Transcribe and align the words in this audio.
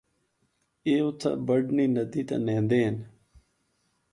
اے 0.87 0.93
اُتھا 1.05 1.31
بڈھنی 1.45 1.85
ندی 1.95 2.21
تے 2.27 2.35
نیںدے 2.45 2.79
ہن۔ 2.85 2.95